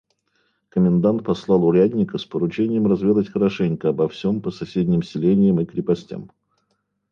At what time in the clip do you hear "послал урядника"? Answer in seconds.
1.23-2.17